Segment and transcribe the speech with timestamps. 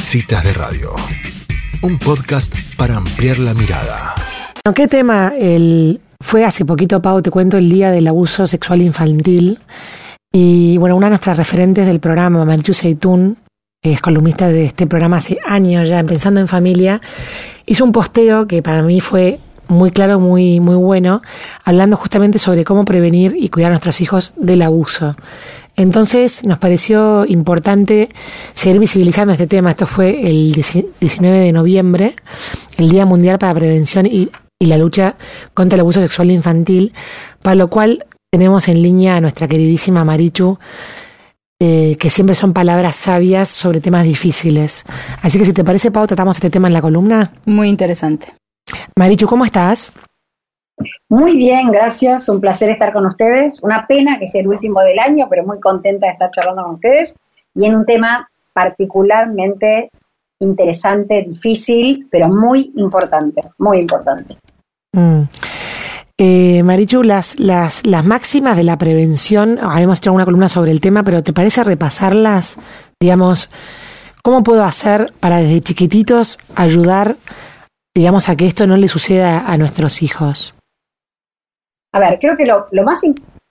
[0.00, 0.92] Citas de Radio,
[1.82, 4.14] un podcast para ampliar la mirada.
[4.74, 5.32] ¿Qué tema?
[5.38, 9.58] El, fue hace poquito, Pau, te cuento, el Día del Abuso Sexual Infantil.
[10.32, 13.38] Y bueno, una de nuestras referentes del programa, Marichu Seitún,
[13.82, 17.00] es columnista de este programa hace años ya, Pensando en Familia,
[17.66, 21.22] hizo un posteo que para mí fue muy claro, muy, muy bueno,
[21.64, 25.14] hablando justamente sobre cómo prevenir y cuidar a nuestros hijos del abuso.
[25.78, 28.08] Entonces nos pareció importante
[28.52, 29.70] seguir visibilizando este tema.
[29.70, 32.16] Esto fue el 19 de noviembre,
[32.76, 34.28] el Día Mundial para la Prevención y,
[34.60, 35.14] la Lucha
[35.54, 36.92] contra el Abuso Sexual Infantil,
[37.42, 40.58] para lo cual tenemos en línea a nuestra queridísima Marichu,
[41.60, 44.84] eh, que siempre son palabras sabias sobre temas difíciles.
[45.22, 47.32] Así que si te parece, Pau, tratamos este tema en la columna.
[47.44, 48.34] Muy interesante.
[48.96, 49.92] Marichu, ¿cómo estás?
[51.08, 52.28] Muy bien, gracias.
[52.28, 53.62] Un placer estar con ustedes.
[53.62, 56.74] Una pena que sea el último del año, pero muy contenta de estar charlando con
[56.74, 57.14] ustedes
[57.54, 59.90] y en un tema particularmente
[60.40, 64.36] interesante, difícil, pero muy importante, muy importante.
[64.92, 65.22] Mm.
[66.20, 70.80] Eh, Marichu, las, las, las máximas de la prevención, habíamos hecho una columna sobre el
[70.80, 72.56] tema, pero ¿te parece repasarlas?
[73.00, 73.50] Digamos,
[74.24, 77.16] ¿cómo puedo hacer para desde chiquititos ayudar,
[77.94, 80.57] digamos, a que esto no le suceda a nuestros hijos?
[81.92, 83.02] A ver, creo que lo, más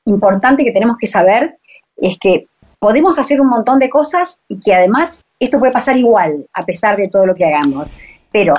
[0.05, 1.55] importante que tenemos que saber
[1.97, 2.47] es que
[2.79, 6.97] podemos hacer un montón de cosas y que además esto puede pasar igual, a pesar
[6.97, 7.95] de todo lo que hagamos.
[8.31, 8.53] Pero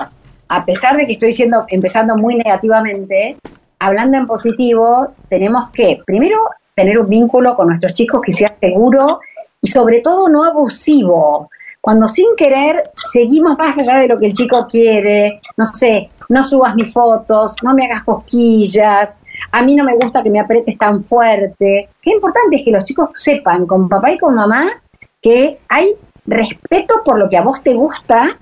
[0.48, 3.36] a pesar de que estoy siendo, empezando muy negativamente,
[3.78, 6.36] hablando en positivo, tenemos que, primero,
[6.74, 9.20] tener un vínculo con nuestros chicos que sea seguro
[9.60, 11.50] y sobre todo no abusivo.
[11.80, 16.42] Cuando sin querer seguimos más allá de lo que el chico quiere, no sé, no
[16.42, 19.20] subas mis fotos, no me hagas cosquillas,
[19.52, 21.88] a mí no me gusta que me apretes tan fuerte.
[22.02, 24.82] Qué importante es que los chicos sepan con papá y con mamá
[25.22, 25.94] que hay
[26.26, 28.36] respeto por lo que a vos te gusta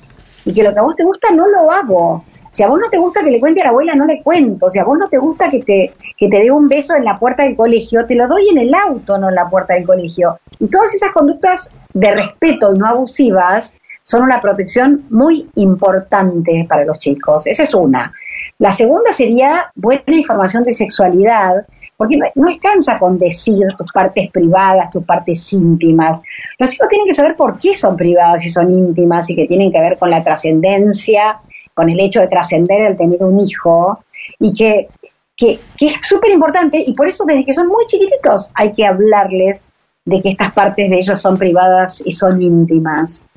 [0.45, 2.25] y que lo que a vos te gusta no lo hago.
[2.51, 4.71] Si a vos no te gusta que le cuente a la abuela, no le cuento.
[4.71, 7.19] Si a vos no te gusta que te, que te dé un beso en la
[7.19, 10.39] puerta del colegio, te lo doy en el auto, no en la puerta del colegio.
[10.59, 13.77] Y todas esas conductas de respeto y no abusivas
[14.07, 17.49] son una protección muy importante para los chicos.
[17.49, 18.13] Esa es una.
[18.57, 21.67] La segunda sería buena información de sexualidad,
[21.97, 26.23] porque no, alcanza con decir tus partes privadas, tus partes íntimas.
[26.57, 29.73] Los chicos tienen que saber por qué son privadas y son íntimas y que tienen
[29.73, 31.41] que ver con la trascendencia,
[31.77, 34.01] con el hecho de trascender el tener un hijo
[34.41, 34.89] y que,
[35.37, 39.71] que, es súper importante y por eso desde que son muy chiquititos hay que hablarles
[40.07, 43.29] de que estas partes de ellos son privadas y son íntimas.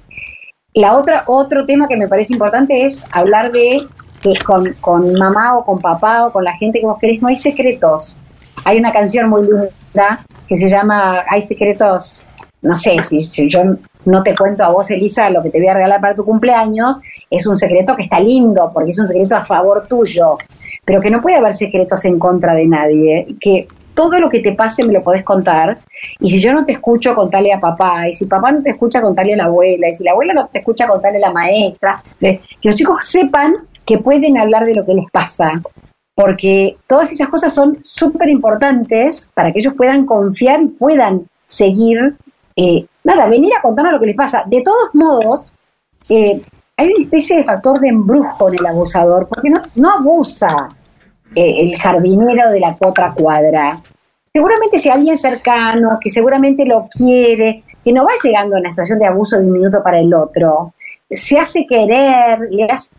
[0.73, 3.85] La otra, otro tema que me parece importante es hablar de
[4.21, 7.27] que con, con mamá o con papá o con la gente que vos querés no
[7.27, 8.17] hay secretos.
[8.63, 12.23] Hay una canción muy linda que se llama Hay secretos,
[12.61, 13.61] no sé, si, si yo
[14.05, 16.99] no te cuento a vos, Elisa, lo que te voy a regalar para tu cumpleaños,
[17.29, 20.37] es un secreto que está lindo, porque es un secreto a favor tuyo,
[20.85, 23.67] pero que no puede haber secretos en contra de nadie, que
[23.99, 25.77] todo lo que te pase me lo podés contar.
[26.21, 28.07] Y si yo no te escucho, contale a papá.
[28.07, 29.89] Y si papá no te escucha, contale a la abuela.
[29.89, 32.01] Y si la abuela no te escucha, contale a la maestra.
[32.17, 35.51] Que los chicos sepan que pueden hablar de lo que les pasa.
[36.15, 42.15] Porque todas esas cosas son súper importantes para que ellos puedan confiar y puedan seguir.
[42.61, 44.41] Eh, nada, venir a contarnos lo que les pasa.
[44.45, 45.53] De todos modos,
[46.09, 46.41] eh,
[46.75, 50.67] hay una especie de factor de embrujo en el abusador, porque no, no abusa
[51.35, 53.81] eh, el jardinero de la otra cuadra.
[54.33, 58.99] Seguramente si alguien cercano, que seguramente lo quiere, que no va llegando a una situación
[58.99, 60.73] de abuso de un minuto para el otro,
[61.09, 62.91] se hace querer, le hace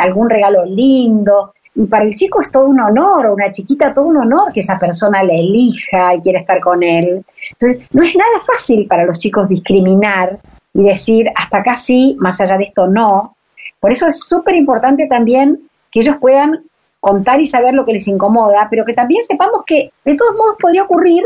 [0.00, 4.06] algún regalo lindo, y para el chico es todo un honor, o una chiquita todo
[4.06, 7.24] un honor que esa persona le elija y quiera estar con él.
[7.52, 10.40] Entonces, no es nada fácil para los chicos discriminar
[10.74, 13.36] y decir hasta acá sí, más allá de esto no.
[13.78, 16.64] Por eso es súper importante también que ellos puedan
[16.98, 20.56] contar y saber lo que les incomoda, pero que también sepamos que de todos modos
[20.58, 21.22] podría ocurrir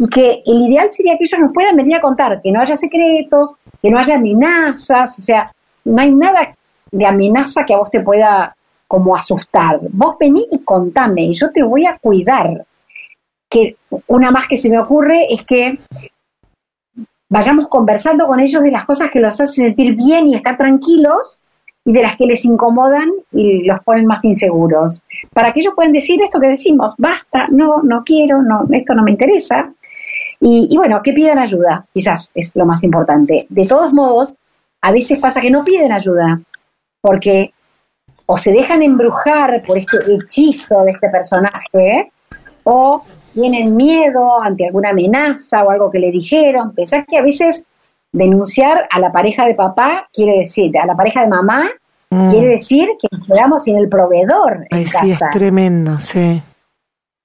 [0.00, 2.74] y que el ideal sería que ellos nos puedan venir a contar, que no haya
[2.74, 5.52] secretos, que no haya amenazas, o sea,
[5.84, 6.56] no hay nada
[6.90, 8.56] de amenaza que a vos te pueda
[8.92, 9.80] como asustar.
[9.90, 12.66] Vos vení y contame y yo te voy a cuidar.
[13.48, 15.78] Que una más que se me ocurre es que
[17.30, 21.42] vayamos conversando con ellos de las cosas que los hacen sentir bien y estar tranquilos
[21.86, 25.02] y de las que les incomodan y los ponen más inseguros.
[25.32, 29.02] Para que ellos puedan decir esto que decimos, basta, no, no quiero, no, esto no
[29.02, 29.72] me interesa.
[30.38, 33.46] Y, bueno, que pidan ayuda, quizás es lo más importante.
[33.48, 34.36] De todos modos,
[34.82, 36.42] a veces pasa que no piden ayuda,
[37.00, 37.54] porque
[38.32, 42.10] o se dejan embrujar por este hechizo de este personaje,
[42.64, 43.02] o
[43.34, 46.74] tienen miedo ante alguna amenaza o algo que le dijeron.
[46.74, 47.66] Pensás que a veces
[48.10, 51.68] denunciar a la pareja de papá quiere decir, a la pareja de mamá,
[52.08, 52.30] mm.
[52.30, 55.00] quiere decir que nos quedamos sin el proveedor en casa.
[55.04, 56.42] Sí, es tremendo, sí.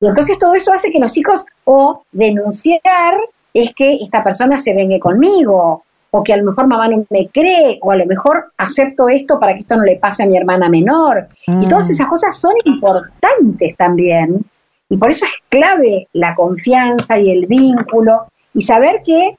[0.02, 3.16] Y entonces todo eso hace que los chicos, o denunciar
[3.54, 7.30] es que esta persona se vengue conmigo, o que a lo mejor mamá no me
[7.30, 10.38] cree, o a lo mejor acepto esto para que esto no le pase a mi
[10.38, 11.28] hermana menor.
[11.48, 11.68] Y mm.
[11.68, 14.46] todas esas cosas son importantes también.
[14.90, 19.38] Y por eso es clave la confianza y el vínculo y saber que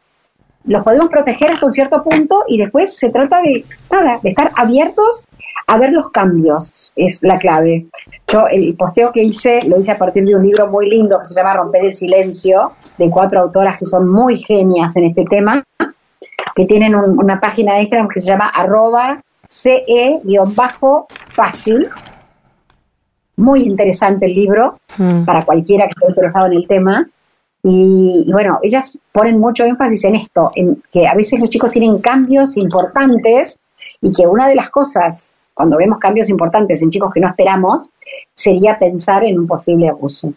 [0.64, 4.50] los podemos proteger hasta un cierto punto y después se trata de nada, de estar
[4.54, 5.24] abiertos
[5.66, 7.86] a ver los cambios, es la clave.
[8.26, 11.24] Yo el posteo que hice lo hice a partir de un libro muy lindo que
[11.24, 15.64] se llama Romper el Silencio, de cuatro autoras que son muy genias en este tema,
[16.54, 20.28] que tienen una página de Instagram que se llama arroba ce-fácil.
[23.36, 25.24] Muy interesante el libro mm.
[25.24, 27.08] para cualquiera que esté interesado en el tema.
[27.62, 31.98] Y, bueno, ellas ponen mucho énfasis en esto, en que a veces los chicos tienen
[31.98, 33.60] cambios importantes
[34.00, 37.90] y que una de las cosas, cuando vemos cambios importantes en chicos que no esperamos,
[38.32, 40.32] sería pensar en un posible abuso.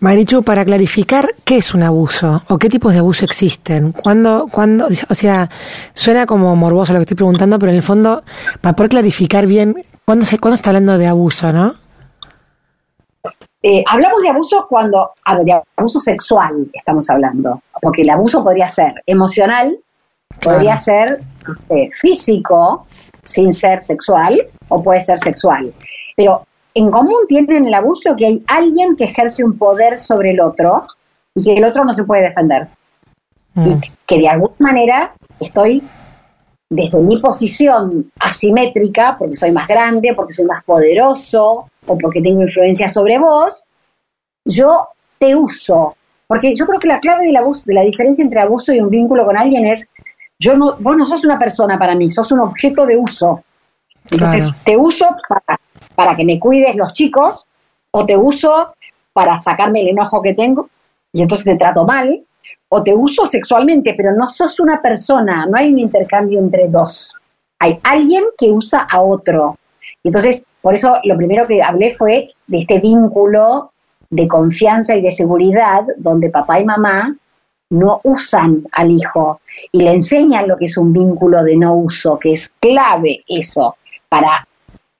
[0.00, 2.42] Marichu, para clarificar, ¿qué es un abuso?
[2.48, 3.92] ¿O qué tipos de abuso existen?
[3.92, 5.48] ¿Cuándo, cuándo, o sea,
[5.92, 8.22] suena como morboso lo que estoy preguntando, pero en el fondo,
[8.60, 11.74] para poder clarificar bien, ¿cuándo se, cuándo está hablando de abuso, no?
[13.62, 15.12] Eh, hablamos de abuso cuando,
[15.42, 19.78] de abuso sexual estamos hablando, porque el abuso podría ser emocional,
[20.42, 22.86] podría ser este, físico,
[23.22, 25.72] sin ser sexual, o puede ser sexual.
[26.14, 30.40] Pero en común tienen el abuso que hay alguien que ejerce un poder sobre el
[30.40, 30.86] otro
[31.34, 32.68] y que el otro no se puede defender.
[33.56, 33.80] Y mm.
[34.06, 35.82] que de alguna manera estoy
[36.68, 42.42] desde mi posición asimétrica, porque soy más grande, porque soy más poderoso, o porque tengo
[42.42, 43.64] influencia sobre vos,
[44.44, 44.88] yo
[45.18, 45.96] te uso.
[46.26, 48.90] Porque yo creo que la clave del abuso, de la diferencia entre abuso y un
[48.90, 49.88] vínculo con alguien es,
[50.38, 53.44] yo no, vos no sos una persona para mí, sos un objeto de uso.
[54.10, 55.58] Entonces, te uso para,
[55.94, 57.46] para que me cuides los chicos,
[57.90, 58.74] o te uso
[59.12, 60.68] para sacarme el enojo que tengo,
[61.12, 62.24] y entonces te trato mal,
[62.68, 67.14] o te uso sexualmente, pero no sos una persona, no hay un intercambio entre dos.
[67.60, 69.56] Hay alguien que usa a otro.
[70.02, 73.72] Y entonces, por eso lo primero que hablé fue de este vínculo
[74.10, 77.16] de confianza y de seguridad donde papá y mamá
[77.70, 79.40] no usan al hijo
[79.72, 83.76] y le enseñan lo que es un vínculo de no uso, que es clave eso
[84.08, 84.46] para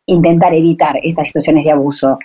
[0.06, 2.18] intentar evitar estas situaciones de abuso.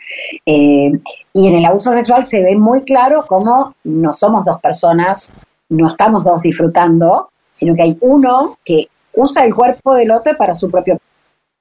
[0.45, 0.91] Eh,
[1.33, 5.33] y en el abuso sexual se ve muy claro cómo no somos dos personas,
[5.69, 10.53] no estamos dos disfrutando, sino que hay uno que usa el cuerpo del otro para
[10.53, 10.97] su propio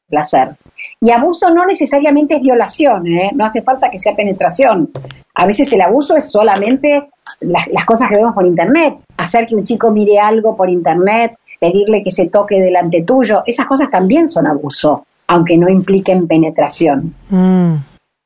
[0.08, 0.56] placer.
[1.00, 3.30] Y abuso no necesariamente es violación, ¿eh?
[3.34, 4.90] no hace falta que sea penetración.
[5.34, 7.10] A veces el abuso es solamente
[7.40, 11.36] las, las, cosas que vemos por internet, hacer que un chico mire algo por internet,
[11.60, 17.14] pedirle que se toque delante tuyo, esas cosas también son abuso, aunque no impliquen penetración.
[17.30, 17.74] Mm,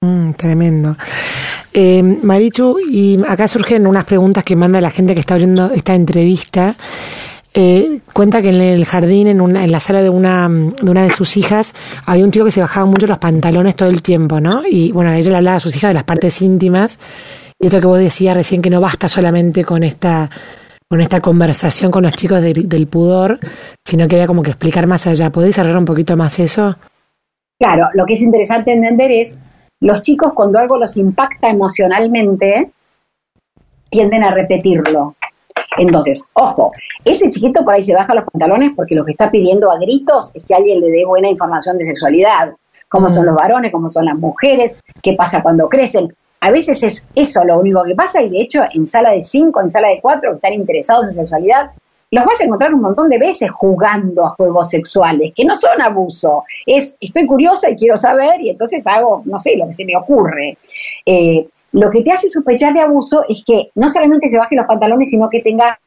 [0.01, 0.97] mm, tremendo.
[1.75, 5.95] Eh, Marichu, y acá surgen unas preguntas que manda la gente que está oyendo esta
[5.95, 6.77] entrevista.
[7.55, 11.03] Eh, cuenta que en el jardín, en, una, en la sala de una, de una
[11.03, 11.75] de sus hijas,
[12.07, 14.63] había un chico que se bajaba mucho los pantalones todo el tiempo, ¿no?
[14.67, 16.99] Y bueno, ella le hablaba a sus hijas de las partes íntimas.
[17.59, 20.31] Y esto que vos decías recién, que no basta solamente con esta,
[20.89, 23.39] con esta conversación con los chicos del pudor,
[23.85, 25.31] sino que había como que explicar más allá.
[25.31, 26.77] ¿Podéis cerrar un poquito más eso?
[27.63, 29.39] Claro, lo que es interesante entender es,
[29.79, 32.73] los chicos cuando algo los impacta emocionalmente,
[33.89, 35.15] tienden a repetirlo.
[35.79, 36.73] Entonces, ojo,
[37.05, 40.33] ese chiquito por ahí se baja los pantalones porque lo que está pidiendo a gritos
[40.35, 42.53] es que alguien le dé buena información de sexualidad,
[42.89, 43.27] cómo son mm.
[43.27, 46.13] los varones, cómo son las mujeres, qué pasa cuando crecen.
[46.41, 49.61] A veces es eso lo único que pasa y de hecho en sala de cinco,
[49.61, 51.71] en sala de cuatro, que están interesados en sexualidad,
[52.13, 55.81] los vas a encontrar un montón de veces jugando a juegos sexuales, que no son
[55.81, 59.87] abuso, es estoy curiosa y quiero saber y entonces hago, no sé, lo que se
[59.87, 60.53] me ocurre.
[61.07, 64.67] Eh, lo que te hace sospechar de abuso es que no solamente se baje los
[64.67, 65.81] pantalones, sino que tenga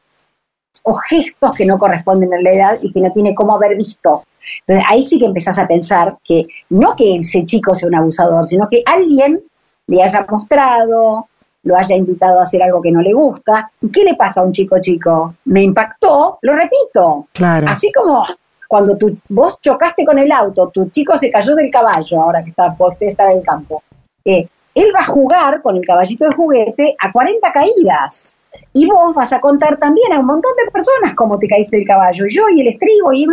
[0.82, 4.24] o gestos que no corresponden a la edad y que no tiene cómo haber visto.
[4.60, 8.44] Entonces ahí sí que empezás a pensar que no que ese chico sea un abusador,
[8.44, 9.42] sino que alguien
[9.86, 11.28] le haya mostrado,
[11.66, 13.70] lo haya invitado a hacer algo que no le gusta.
[13.82, 15.34] ¿Y qué le pasa a un chico chico?
[15.46, 17.26] Me impactó, lo repito.
[17.32, 17.66] Claro.
[17.68, 18.22] Así como
[18.68, 22.50] cuando tú, vos chocaste con el auto, tu chico se cayó del caballo, ahora que
[22.50, 23.82] está, usted está en el campo.
[24.24, 28.36] Eh, él va a jugar con el caballito de juguete a 40 caídas.
[28.72, 31.86] Y vos vas a contar también a un montón de personas cómo te caíste del
[31.86, 33.26] caballo, yo y el estribo, y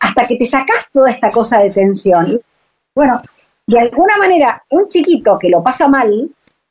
[0.00, 2.40] hasta que te sacás toda esta cosa de tensión.
[2.94, 3.20] Bueno,
[3.66, 6.30] de alguna manera, un chiquito que lo pasa mal,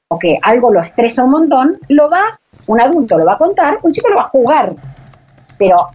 [0.10, 3.80] o que algo lo estresa un montón, lo va, un adulto lo va a contar,
[3.82, 4.76] un chico lo va a jugar.
[5.58, 5.90] Pero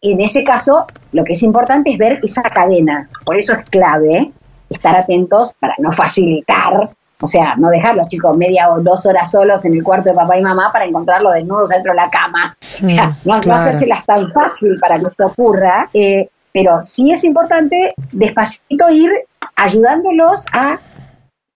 [0.00, 3.08] en ese caso, lo que es importante es ver esa cadena.
[3.24, 4.32] Por eso es clave
[4.68, 9.06] estar atentos para no facilitar, o sea, no dejar a los chicos media o dos
[9.06, 12.10] horas solos en el cuarto de papá y mamá para encontrarlos desnudos dentro de la
[12.10, 12.56] cama.
[12.60, 13.72] o sea, mm, no, claro.
[13.72, 19.10] no tan fácil para que esto ocurra, eh, pero sí es importante despacito ir
[19.56, 20.78] ayudándolos a,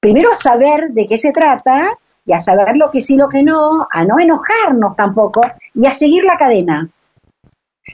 [0.01, 3.43] primero a saber de qué se trata y a saber lo que sí, lo que
[3.43, 5.43] no, a no enojarnos tampoco
[5.75, 6.89] y a seguir la cadena.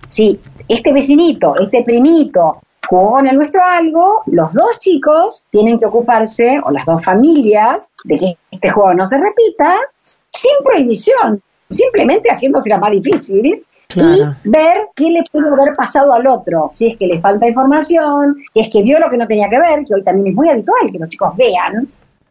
[0.06, 5.86] Si este vecinito, este primito, jugó con el nuestro algo, los dos chicos tienen que
[5.86, 12.28] ocuparse, o las dos familias, de que este juego no se repita, sin prohibición, simplemente
[12.30, 17.06] haciéndose más difícil y ver qué le puede haber pasado al otro, si es que
[17.06, 20.02] le falta información, si es que vio lo que no tenía que ver, que hoy
[20.02, 21.88] también es muy habitual que los chicos vean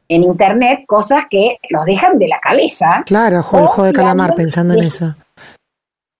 [0.08, 3.04] en internet cosas que los dejan de la cabeza.
[3.06, 5.15] Claro, juego de calamar pensando en eso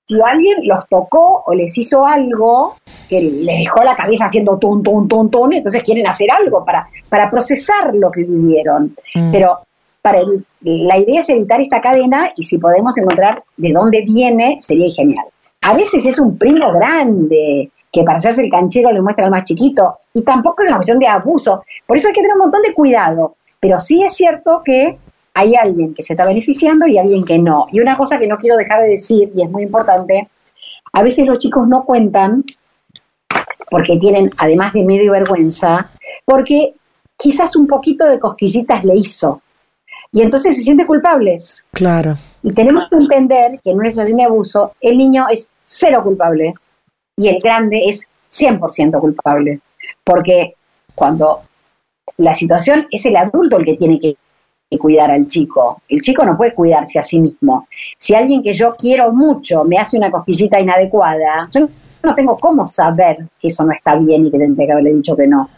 [0.08, 2.76] si alguien los tocó o les hizo algo
[3.10, 6.88] que les dejó la cabeza haciendo tun, tun, tun, tun, entonces quieren hacer algo para,
[7.10, 8.94] para procesar lo que vivieron.
[9.16, 9.32] Mm.
[9.32, 9.60] Pero
[10.06, 10.20] para
[10.62, 15.26] la idea es evitar esta cadena y si podemos encontrar de dónde viene, sería genial.
[15.64, 19.46] A veces es un primo grande que para hacerse el canchero le muestra al más
[19.46, 21.64] chiquito y tampoco es una cuestión de abuso.
[21.88, 23.38] Por eso hay que tener un montón de cuidado.
[23.60, 25.00] Pero sí es cierto que
[25.34, 27.66] hay alguien que se está beneficiando y alguien que no.
[27.72, 30.30] Y una cosa que no quiero dejar de decir, y es muy importante,
[30.94, 32.44] a veces los chicos no cuentan
[33.72, 35.90] porque tienen, además de miedo y vergüenza,
[36.26, 36.76] porque
[37.18, 39.42] quizás un poquito de cosquillitas le hizo.
[40.16, 41.66] Y entonces se sienten culpables.
[41.72, 42.18] Claro.
[42.42, 46.54] Y tenemos que entender que en una situación de abuso, el niño es cero culpable
[47.18, 49.60] y el grande es 100% culpable.
[50.06, 50.56] Porque
[50.96, 51.42] cuando
[52.16, 54.16] la situación es el adulto el que tiene que
[54.80, 55.82] cuidar al chico.
[55.90, 57.68] El chico no puede cuidarse a sí mismo.
[57.98, 61.68] Si alguien que yo quiero mucho me hace una cosquillita inadecuada, yo
[62.04, 65.14] no tengo cómo saber que eso no está bien y que tendría que haberle dicho
[65.18, 65.50] que no.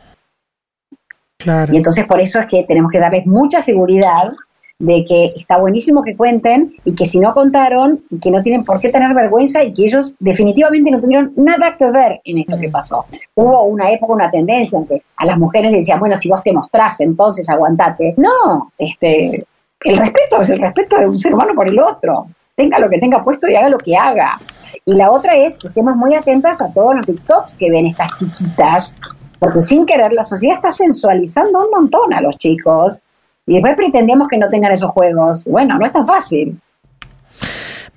[1.72, 4.34] Y entonces por eso es que tenemos que darles mucha seguridad
[4.80, 8.64] de que está buenísimo que cuenten y que si no contaron y que no tienen
[8.64, 12.58] por qué tener vergüenza y que ellos definitivamente no tuvieron nada que ver en esto
[12.60, 12.72] que mm.
[12.72, 13.06] pasó.
[13.36, 16.44] Hubo una época, una tendencia en que a las mujeres les decían, bueno, si vos
[16.44, 18.14] te mostrás, entonces aguantate.
[18.18, 19.48] No, este,
[19.84, 22.28] el respeto es el respeto de un ser humano por el otro.
[22.54, 24.40] Tenga lo que tenga puesto y haga lo que haga.
[24.86, 28.14] Y la otra es que estemos muy atentas a todos los TikToks que ven estas
[28.16, 28.96] chiquitas,
[29.40, 33.02] porque sin querer la sociedad está sensualizando un montón a los chicos
[33.48, 35.48] y después pretendemos que no tengan esos juegos.
[35.50, 36.60] Bueno, no es tan fácil.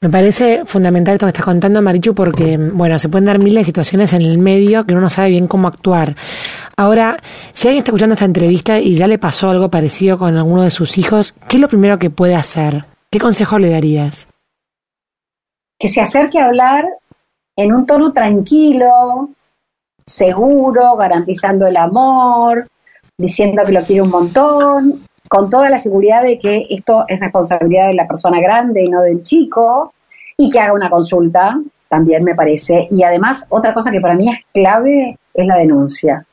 [0.01, 3.65] Me parece fundamental esto que estás contando, Marichu, porque, bueno, se pueden dar miles de
[3.67, 6.17] situaciones en el medio que uno no sabe bien cómo actuar.
[6.75, 7.19] Ahora,
[7.53, 10.71] si alguien está escuchando esta entrevista y ya le pasó algo parecido con alguno de
[10.71, 12.87] sus hijos, ¿qué es lo primero que puede hacer?
[13.11, 14.29] ¿Qué consejo le darías?
[15.79, 16.87] Que se acerque a hablar
[17.57, 19.29] en un tono tranquilo,
[20.07, 22.69] seguro, garantizando el amor,
[23.19, 27.87] diciendo que lo quiere un montón, con toda la seguridad de que esto es responsabilidad
[27.87, 29.95] de la persona grande y no del chico,
[30.37, 31.57] y que haga una consulta,
[31.87, 32.89] también me parece.
[32.91, 36.27] Y además, otra cosa que para mí es clave es la denuncia.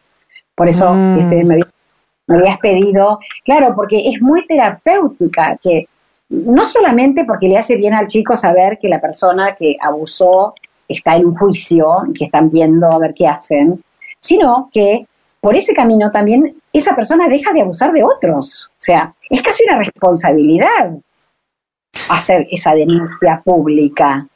[0.55, 1.17] Por eso mm.
[1.19, 1.59] este, me,
[2.27, 5.87] habías pedido, claro, porque es muy terapéutica, que
[6.29, 10.55] no solamente porque le hace bien al chico saber que la persona que abusó
[10.87, 13.83] está en un juicio, que están viendo a ver qué hacen,
[14.17, 15.05] sino que
[15.39, 18.69] por ese camino también esa persona deja de abusar de otros.
[18.71, 20.93] O sea, es casi una responsabilidad
[22.09, 24.27] hacer esa denuncia pública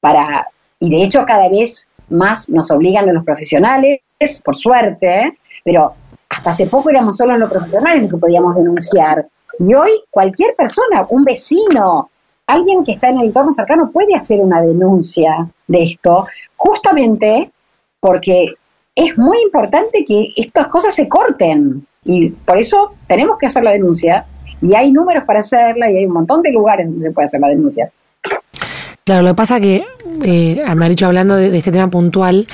[0.00, 0.46] para
[0.78, 4.00] y de hecho cada vez más nos obligan a los profesionales,
[4.44, 5.92] por suerte, pero
[6.28, 9.28] hasta hace poco éramos solo los profesionales los que podíamos denunciar.
[9.58, 12.10] Y hoy cualquier persona, un vecino,
[12.46, 17.52] alguien que está en el entorno cercano puede hacer una denuncia de esto, justamente
[18.00, 18.54] porque
[18.94, 23.72] es muy importante que estas cosas se corten y por eso tenemos que hacer la
[23.72, 24.26] denuncia
[24.60, 27.40] y hay números para hacerla y hay un montón de lugares donde se puede hacer
[27.40, 27.90] la denuncia.
[29.04, 29.84] Claro, lo que pasa que,
[30.22, 32.46] eh, me hablando de, este tema puntual,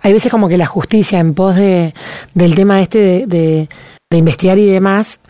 [0.00, 1.92] hay veces como que la justicia en pos de,
[2.34, 3.68] del tema este de,
[4.10, 5.20] investigar y demás,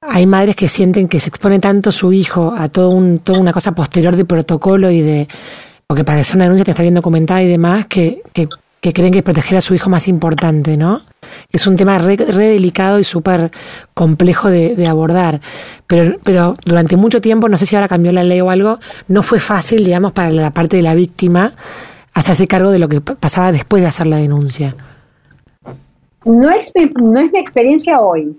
[0.00, 3.52] hay madres que sienten que se expone tanto su hijo a todo un, toda una
[3.52, 5.28] cosa posterior de protocolo y de,
[5.86, 8.22] porque para hacer una denuncia te está bien documentada y demás, que
[8.82, 11.02] que creen que proteger a su hijo más importante, ¿no?
[11.52, 13.52] Es un tema re, delicado y súper
[13.94, 15.40] complejo de, abordar.
[15.86, 19.22] Pero, pero durante mucho tiempo, no sé si ahora cambió la ley o algo, no
[19.22, 21.54] fue fácil, digamos, para la parte de la víctima
[22.12, 24.74] hacerse cargo de lo que pasaba después de hacer la denuncia.
[26.24, 28.36] No es, no es mi experiencia hoy.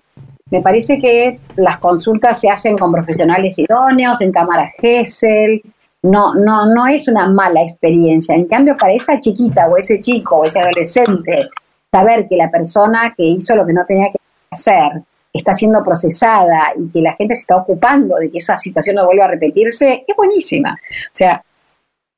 [0.51, 5.61] Me parece que las consultas se hacen con profesionales idóneos, en cámara GESEL,
[6.03, 8.35] no, no, no es una mala experiencia.
[8.35, 11.49] En cambio, para esa chiquita o ese chico o ese adolescente,
[11.91, 14.17] saber que la persona que hizo lo que no tenía que
[14.51, 18.97] hacer está siendo procesada y que la gente se está ocupando de que esa situación
[18.97, 20.73] no vuelva a repetirse, es buenísima.
[20.73, 21.43] O sea,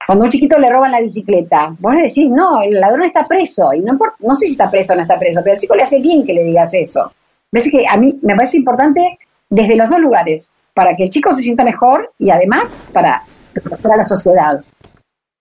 [0.06, 3.28] cuando a un chiquito le roban la bicicleta, vos le decís, no, el ladrón está
[3.28, 5.76] preso, y no, no sé si está preso o no está preso, pero al chico
[5.76, 7.12] le hace bien que le digas eso.
[7.52, 9.18] Ves que a mí me parece importante
[9.50, 13.24] desde los dos lugares, para que el chico se sienta mejor y además para
[13.62, 14.64] proteger a la sociedad.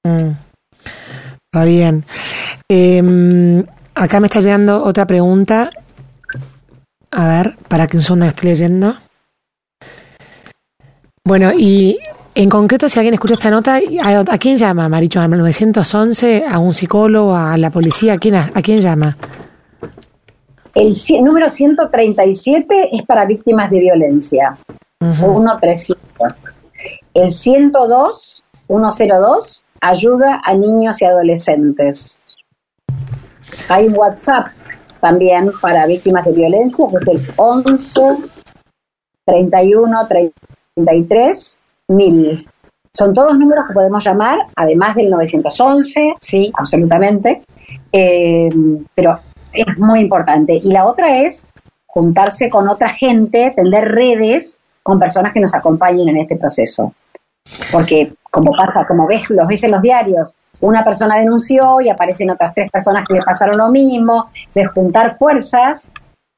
[0.04, 0.30] Mm.
[1.52, 2.04] Está bien.
[2.68, 5.70] Em, acá me está llegando otra pregunta
[7.14, 8.96] a ver, para que un segundo estoy leyendo.
[11.24, 11.98] Bueno, y
[12.34, 15.20] en concreto, si alguien escucha esta nota, ¿a, quién llama, Maricho?
[15.20, 16.44] ¿Al 911?
[16.46, 17.34] ¿A un psicólogo?
[17.34, 18.14] ¿A la policía?
[18.14, 19.16] ¿A quién, a, quién llama?
[20.74, 20.92] El
[21.22, 24.56] número 137 es para víctimas de violencia.
[25.00, 25.98] 135.
[27.14, 32.26] El 102, 102, ayuda a niños y adolescentes.
[33.68, 34.48] Hay WhatsApp
[35.00, 38.00] también para víctimas de violencia, que es el 11
[39.26, 42.48] 31 33 1000.
[42.90, 47.42] Son todos números que podemos llamar, además del 911, sí, absolutamente,
[47.92, 48.48] eh,
[48.94, 49.18] pero
[49.52, 50.54] es muy importante.
[50.54, 51.48] Y la otra es
[51.86, 56.94] juntarse con otra gente, tender redes con personas que nos acompañen en este proceso.
[57.72, 62.30] Porque como pasa, como ves, los ves en los diarios, una persona denunció y aparecen
[62.30, 64.28] otras tres personas que le pasaron lo mismo.
[64.34, 65.92] Entonces, juntar fuerzas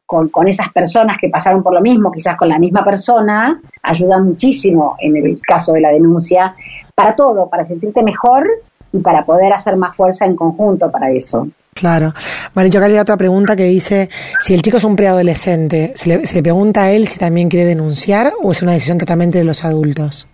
[0.07, 4.97] con, esas personas que pasaron por lo mismo, quizás con la misma persona, ayuda muchísimo
[5.01, 6.53] en el caso de la denuncia,
[6.95, 8.49] para todo, para sentirte mejor
[8.93, 11.49] y para poder hacer más fuerza en conjunto para eso.
[11.77, 12.15] Claro.
[12.55, 14.09] Maricho, acá llega otra pregunta que dice,
[14.41, 17.51] si el chico es un preadolescente, ¿se le, ¿se le pregunta a él si también
[17.51, 20.27] quiere denunciar o es una decisión totalmente de los adultos?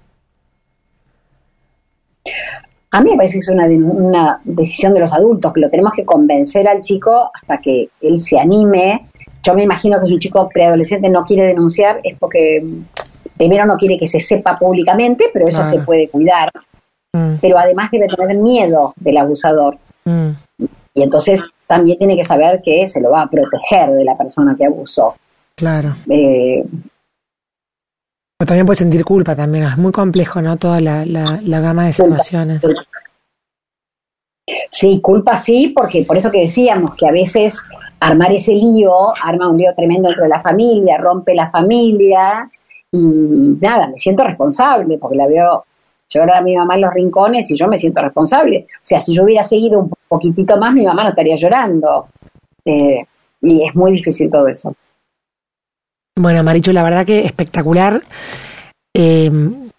[2.93, 5.95] A mí me parece que es una, una, decisión de los adultos, que lo tenemos
[5.95, 9.03] que convencer al chico hasta que él se anime.
[9.43, 12.65] Yo me imagino que si un chico preadolescente no quiere denunciar es porque
[13.37, 16.51] primero no quiere que se sepa públicamente, pero eso se puede cuidar.
[17.13, 17.37] Mm.
[17.41, 19.79] Pero además debe tener miedo del abusador.
[20.05, 20.31] Mm.
[20.95, 24.55] Y entonces también tiene que saber que se lo va a proteger de la persona
[24.57, 25.15] que abusó.
[25.55, 25.95] Claro.
[26.09, 26.65] Eh,
[28.39, 30.57] también puede sentir culpa también, es muy complejo, ¿no?
[30.57, 32.61] Toda la, la, gama de situaciones.
[34.71, 37.63] Sí, culpa sí, porque por eso que decíamos que a veces
[38.01, 42.51] armar ese lío, arma un lío tremendo dentro de la familia, rompe la familia
[42.91, 45.65] y nada, me siento responsable porque la veo
[46.13, 48.65] llorar a mi mamá en los rincones y yo me siento responsable.
[48.67, 52.09] O sea, si yo hubiera seguido un poquitito más, mi mamá no estaría llorando.
[52.65, 53.05] Eh,
[53.41, 54.75] y es muy difícil todo eso.
[56.17, 58.03] Bueno, Marichu, la verdad que espectacular.
[58.95, 59.31] Eh,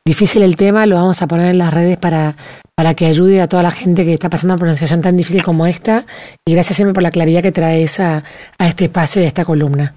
[0.06, 2.36] difícil el tema, lo vamos a poner en las redes para,
[2.76, 5.44] para que ayude a toda la gente que está pasando por una situación tan difícil
[5.44, 6.06] como esta.
[6.46, 8.24] Y gracias siempre por la claridad que traes a,
[8.58, 9.94] a este espacio y a esta columna.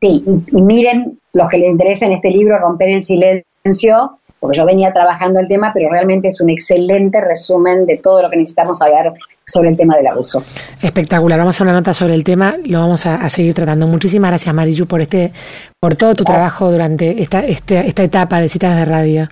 [0.00, 4.56] Sí, y, y miren, los que les interesa en este libro, Romper el Silencio porque
[4.56, 8.36] yo venía trabajando el tema, pero realmente es un excelente resumen de todo lo que
[8.36, 9.12] necesitamos saber
[9.46, 10.42] sobre el tema del abuso.
[10.82, 13.86] Espectacular, vamos a hacer una nota sobre el tema, lo vamos a, seguir tratando.
[13.86, 15.32] Muchísimas gracias Mariyu por este,
[15.78, 19.28] por todo tu trabajo durante esta, este, esta etapa de citas de radio.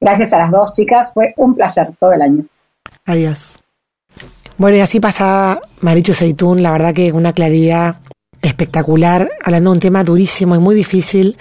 [0.00, 2.44] Gracias a las dos chicas, fue un placer todo el año.
[3.06, 3.60] Adiós.
[4.56, 7.96] Bueno, y así pasaba Marichu Seitún, la verdad que una claridad
[8.42, 11.36] espectacular, hablando de un tema durísimo y muy difícil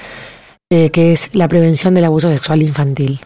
[0.71, 3.19] eh, que es la prevención del abuso sexual infantil.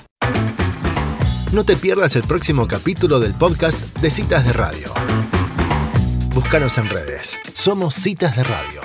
[1.52, 4.94] No te pierdas el próximo capítulo del podcast de Citas de Radio.
[6.34, 7.38] Búscanos en redes.
[7.54, 8.82] Somos Citas de Radio.